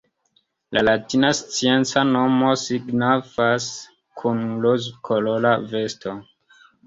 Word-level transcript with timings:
La 0.75 0.81
latina 0.85 1.29
scienca 1.39 2.03
nomo 2.13 2.55
signifas 2.63 3.67
“kun 4.23 4.41
rozkolora 4.67 5.55
vesto”. 5.75 6.17